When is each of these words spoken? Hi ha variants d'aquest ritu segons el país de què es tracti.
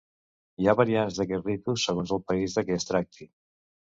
Hi 0.61 0.67
ha 0.69 0.73
variants 0.79 1.19
d'aquest 1.19 1.49
ritu 1.49 1.75
segons 1.83 2.13
el 2.17 2.23
país 2.31 2.57
de 2.57 2.63
què 2.71 2.79
es 2.81 2.91
tracti. 2.93 3.29